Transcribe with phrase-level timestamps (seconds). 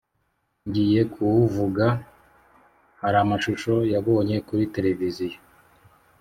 [0.67, 1.87] ngiye kuwuvuga
[3.01, 5.39] haramashusho yabonye kuri televiziyo